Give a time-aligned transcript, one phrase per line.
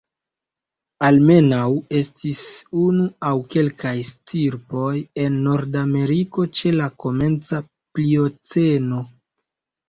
[1.07, 1.65] Almenaŭ
[1.99, 2.39] estis
[2.83, 4.95] unu aŭ kelkaj stirpoj
[5.27, 9.05] en Nordameriko ĉe la komenca Plioceno.